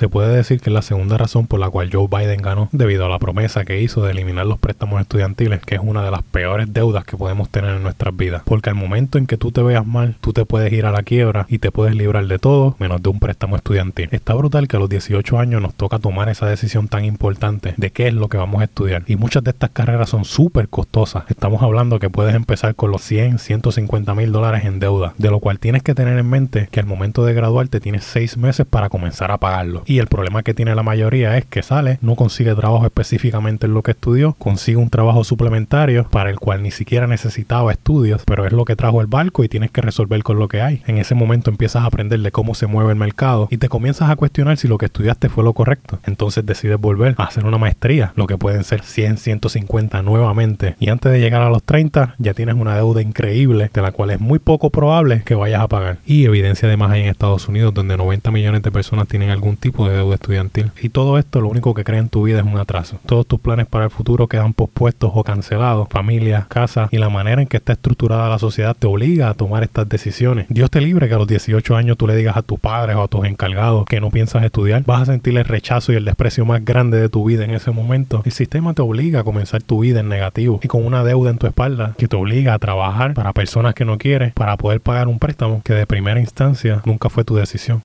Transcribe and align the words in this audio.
Se 0.00 0.08
puede 0.08 0.36
decir 0.36 0.60
que 0.60 0.70
es 0.70 0.74
la 0.74 0.82
segunda 0.82 1.18
razón 1.18 1.48
por 1.48 1.58
la 1.58 1.70
cual 1.70 1.90
Joe 1.92 2.06
Biden 2.06 2.40
ganó 2.40 2.68
debido 2.70 3.04
a 3.04 3.08
la 3.08 3.18
promesa 3.18 3.64
que 3.64 3.82
hizo 3.82 4.00
de 4.04 4.12
eliminar 4.12 4.46
los 4.46 4.60
préstamos 4.60 5.00
estudiantiles, 5.00 5.60
que 5.66 5.74
es 5.74 5.80
una 5.82 6.04
de 6.04 6.12
las 6.12 6.22
peores 6.22 6.72
deudas 6.72 7.02
que 7.02 7.16
podemos 7.16 7.48
tener 7.48 7.74
en 7.74 7.82
nuestras 7.82 8.16
vidas. 8.16 8.42
Porque 8.44 8.70
al 8.70 8.76
momento 8.76 9.18
en 9.18 9.26
que 9.26 9.36
tú 9.36 9.50
te 9.50 9.60
veas 9.60 9.84
mal, 9.84 10.14
tú 10.20 10.32
te 10.32 10.44
puedes 10.44 10.72
ir 10.72 10.86
a 10.86 10.92
la 10.92 11.02
quiebra 11.02 11.46
y 11.48 11.58
te 11.58 11.72
puedes 11.72 11.96
librar 11.96 12.28
de 12.28 12.38
todo 12.38 12.76
menos 12.78 13.02
de 13.02 13.08
un 13.08 13.18
préstamo 13.18 13.56
estudiantil. 13.56 14.08
Está 14.12 14.34
brutal 14.34 14.68
que 14.68 14.76
a 14.76 14.78
los 14.78 14.88
18 14.88 15.36
años 15.36 15.60
nos 15.60 15.74
toca 15.74 15.98
tomar 15.98 16.28
esa 16.28 16.46
decisión 16.46 16.86
tan 16.86 17.04
importante 17.04 17.74
de 17.76 17.90
qué 17.90 18.06
es 18.06 18.14
lo 18.14 18.28
que 18.28 18.36
vamos 18.36 18.60
a 18.60 18.66
estudiar. 18.66 19.02
Y 19.08 19.16
muchas 19.16 19.42
de 19.42 19.50
estas 19.50 19.70
carreras 19.70 20.10
son 20.10 20.24
súper 20.24 20.68
costosas. 20.68 21.24
Estamos 21.28 21.60
hablando 21.60 21.98
que 21.98 22.08
puedes 22.08 22.36
empezar 22.36 22.76
con 22.76 22.92
los 22.92 23.02
100, 23.02 23.40
150 23.40 24.14
mil 24.14 24.30
dólares 24.30 24.64
en 24.64 24.78
deuda, 24.78 25.14
de 25.18 25.30
lo 25.32 25.40
cual 25.40 25.58
tienes 25.58 25.82
que 25.82 25.96
tener 25.96 26.16
en 26.16 26.30
mente 26.30 26.68
que 26.70 26.78
al 26.78 26.86
momento 26.86 27.24
de 27.24 27.34
graduarte 27.34 27.80
tienes 27.80 28.04
6 28.04 28.36
meses 28.36 28.64
para 28.64 28.90
comenzar 28.90 29.32
a 29.32 29.38
pagarlo. 29.38 29.82
Y 29.88 30.00
el 30.00 30.06
problema 30.06 30.42
que 30.42 30.52
tiene 30.52 30.74
la 30.74 30.82
mayoría 30.82 31.38
es 31.38 31.46
que 31.46 31.62
sale, 31.62 31.98
no 32.02 32.14
consigue 32.14 32.54
trabajo 32.54 32.84
específicamente 32.84 33.64
en 33.64 33.72
lo 33.72 33.82
que 33.82 33.92
estudió, 33.92 34.34
consigue 34.34 34.76
un 34.76 34.90
trabajo 34.90 35.24
suplementario 35.24 36.06
para 36.10 36.28
el 36.28 36.38
cual 36.38 36.62
ni 36.62 36.70
siquiera 36.70 37.06
necesitaba 37.06 37.72
estudios, 37.72 38.22
pero 38.26 38.44
es 38.44 38.52
lo 38.52 38.66
que 38.66 38.76
trajo 38.76 39.00
el 39.00 39.06
barco 39.06 39.44
y 39.44 39.48
tienes 39.48 39.70
que 39.70 39.80
resolver 39.80 40.22
con 40.22 40.38
lo 40.38 40.46
que 40.46 40.60
hay. 40.60 40.82
En 40.86 40.98
ese 40.98 41.14
momento 41.14 41.48
empiezas 41.48 41.84
a 41.84 41.86
aprender 41.86 42.20
de 42.20 42.30
cómo 42.30 42.54
se 42.54 42.66
mueve 42.66 42.90
el 42.90 42.98
mercado 42.98 43.48
y 43.50 43.56
te 43.56 43.70
comienzas 43.70 44.10
a 44.10 44.16
cuestionar 44.16 44.58
si 44.58 44.68
lo 44.68 44.76
que 44.76 44.84
estudiaste 44.84 45.30
fue 45.30 45.42
lo 45.42 45.54
correcto. 45.54 46.00
Entonces 46.04 46.44
decides 46.44 46.78
volver 46.78 47.14
a 47.16 47.24
hacer 47.24 47.46
una 47.46 47.56
maestría, 47.56 48.12
lo 48.14 48.26
que 48.26 48.36
pueden 48.36 48.64
ser 48.64 48.82
100, 48.82 49.16
150 49.16 50.02
nuevamente. 50.02 50.76
Y 50.80 50.90
antes 50.90 51.10
de 51.12 51.18
llegar 51.18 51.40
a 51.40 51.48
los 51.48 51.62
30 51.62 52.14
ya 52.18 52.34
tienes 52.34 52.56
una 52.56 52.76
deuda 52.76 53.00
increíble 53.00 53.70
de 53.72 53.80
la 53.80 53.92
cual 53.92 54.10
es 54.10 54.20
muy 54.20 54.38
poco 54.38 54.68
probable 54.68 55.22
que 55.24 55.34
vayas 55.34 55.62
a 55.62 55.68
pagar. 55.68 55.96
Y 56.04 56.26
evidencia 56.26 56.68
además 56.68 56.90
hay 56.90 57.04
en 57.04 57.08
Estados 57.08 57.48
Unidos 57.48 57.72
donde 57.72 57.96
90 57.96 58.30
millones 58.30 58.62
de 58.62 58.70
personas 58.70 59.08
tienen 59.08 59.30
algún 59.30 59.56
tipo 59.56 59.77
de 59.86 59.96
deuda 59.96 60.14
estudiantil. 60.14 60.72
Y 60.80 60.88
todo 60.88 61.18
esto 61.18 61.40
lo 61.40 61.48
único 61.48 61.74
que 61.74 61.84
crea 61.84 62.00
en 62.00 62.08
tu 62.08 62.24
vida 62.24 62.40
es 62.40 62.46
un 62.46 62.58
atraso. 62.58 62.98
Todos 63.06 63.26
tus 63.26 63.40
planes 63.40 63.66
para 63.66 63.84
el 63.84 63.90
futuro 63.90 64.26
quedan 64.26 64.52
pospuestos 64.52 65.12
o 65.14 65.22
cancelados. 65.22 65.88
Familia, 65.90 66.46
casa 66.48 66.88
y 66.90 66.98
la 66.98 67.08
manera 67.08 67.42
en 67.42 67.48
que 67.48 67.58
está 67.58 67.72
estructurada 67.74 68.28
la 68.28 68.38
sociedad 68.38 68.76
te 68.76 68.86
obliga 68.86 69.28
a 69.28 69.34
tomar 69.34 69.62
estas 69.62 69.88
decisiones. 69.88 70.46
Dios 70.48 70.70
te 70.70 70.80
libre 70.80 71.08
que 71.08 71.14
a 71.14 71.18
los 71.18 71.28
18 71.28 71.76
años 71.76 71.96
tú 71.96 72.06
le 72.06 72.16
digas 72.16 72.36
a 72.36 72.42
tus 72.42 72.58
padres 72.58 72.96
o 72.96 73.02
a 73.02 73.08
tus 73.08 73.24
encargados 73.26 73.84
que 73.86 74.00
no 74.00 74.10
piensas 74.10 74.44
estudiar. 74.44 74.84
Vas 74.84 75.02
a 75.02 75.06
sentir 75.06 75.36
el 75.36 75.44
rechazo 75.44 75.92
y 75.92 75.96
el 75.96 76.04
desprecio 76.04 76.44
más 76.44 76.64
grande 76.64 77.00
de 77.00 77.08
tu 77.08 77.24
vida 77.24 77.44
en 77.44 77.50
ese 77.50 77.70
momento. 77.70 78.22
El 78.24 78.32
sistema 78.32 78.74
te 78.74 78.82
obliga 78.82 79.20
a 79.20 79.24
comenzar 79.24 79.62
tu 79.62 79.80
vida 79.80 80.00
en 80.00 80.08
negativo 80.08 80.60
y 80.62 80.68
con 80.68 80.84
una 80.84 81.04
deuda 81.04 81.30
en 81.30 81.38
tu 81.38 81.46
espalda 81.46 81.94
que 81.98 82.08
te 82.08 82.16
obliga 82.16 82.54
a 82.54 82.58
trabajar 82.58 83.14
para 83.14 83.32
personas 83.32 83.74
que 83.74 83.84
no 83.84 83.98
quieres 83.98 84.32
para 84.32 84.56
poder 84.56 84.80
pagar 84.80 85.08
un 85.08 85.18
préstamo 85.18 85.62
que 85.64 85.74
de 85.74 85.86
primera 85.86 86.20
instancia 86.20 86.82
nunca 86.84 87.08
fue 87.08 87.24
tu 87.24 87.36
decisión. 87.36 87.76